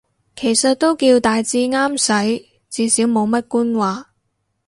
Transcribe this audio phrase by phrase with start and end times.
[0.35, 4.09] 其實都叫大致啱使，至少冇乜官話